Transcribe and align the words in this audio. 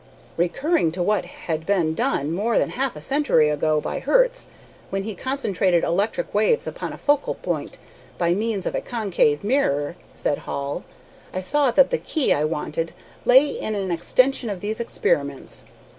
"Recurring 0.35 0.91
to 0.93 1.03
what 1.03 1.25
had 1.25 1.63
been 1.63 1.93
done 1.93 2.31
more 2.33 2.57
than 2.57 2.71
half 2.71 2.95
a 2.95 2.99
century 3.01 3.49
ago 3.49 3.79
by 3.79 3.99
Hertz, 3.99 4.47
when 4.89 5.03
he 5.03 5.13
concentrated 5.13 5.83
electric 5.83 6.33
waves 6.33 6.65
upon 6.65 6.91
a 6.91 6.97
focal 6.97 7.35
point 7.35 7.77
by 8.17 8.33
means 8.33 8.65
of 8.65 8.73
a 8.73 8.81
concave 8.81 9.43
mirror," 9.43 9.95
said 10.11 10.39
Hall, 10.39 10.83
"I 11.31 11.41
saw 11.41 11.69
that 11.69 11.91
the 11.91 11.99
key 11.99 12.33
I 12.33 12.45
wanted 12.45 12.93
lay 13.25 13.49
in 13.49 13.75
an 13.75 13.91
extension 13.91 14.49
of 14.49 14.59
these 14.59 14.79
experiments. 14.79 15.65